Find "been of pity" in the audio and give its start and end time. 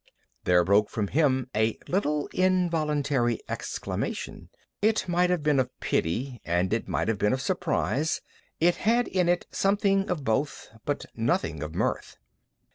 5.43-6.41